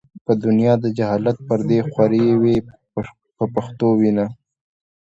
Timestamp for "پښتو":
3.53-3.87